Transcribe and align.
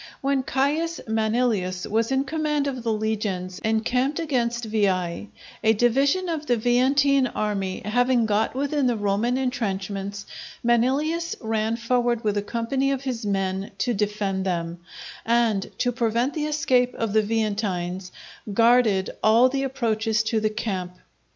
When 0.21 0.41
Caius 0.41 0.99
Manilius 1.07 1.85
was 1.85 2.11
in 2.11 2.23
command 2.23 2.65
of 2.65 2.81
the 2.81 2.91
legions 2.91 3.59
encamped 3.59 4.19
against 4.19 4.65
Veii, 4.65 5.29
a 5.63 5.73
division 5.73 6.27
of 6.27 6.47
the 6.47 6.57
Veientine 6.57 7.31
army 7.35 7.83
having 7.85 8.25
got 8.25 8.55
within 8.55 8.87
the 8.87 8.95
Roman 8.97 9.37
intrenchments, 9.37 10.25
Manilius 10.63 11.35
ran 11.39 11.75
forward 11.77 12.23
with 12.23 12.35
a 12.35 12.41
company 12.41 12.91
of 12.91 13.03
his 13.03 13.27
men 13.27 13.69
to 13.77 13.93
defend 13.93 14.43
them, 14.43 14.79
and, 15.23 15.69
to 15.77 15.91
prevent 15.91 16.33
the 16.33 16.47
escape 16.47 16.95
of 16.95 17.13
the 17.13 17.21
Veientines, 17.21 18.09
guarded 18.51 19.11
all 19.21 19.49
the 19.49 19.61
approaches 19.61 20.23
to 20.23 20.39
the 20.39 20.49
camp. 20.49 20.93